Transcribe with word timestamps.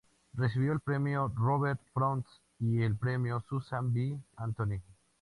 Recibió 0.33 0.71
el 0.71 0.79
"Premio 0.79 1.31
Robert 1.35 1.79
Frost" 1.93 2.25
y 2.57 2.81
el 2.81 2.95
"Premio 2.95 3.39
Susan 3.47 3.93
B. 3.93 4.19
Anthony". 4.35 4.81